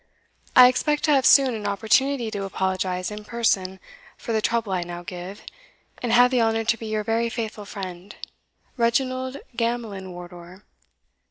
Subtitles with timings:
[0.55, 3.79] I expect to have soon an opportunity to apologize in person
[4.17, 5.43] for the trouble I now give,
[6.01, 8.15] and have the honour to be your very faithful servant,
[8.77, 10.63] "Reginald Gamelyn Wardour."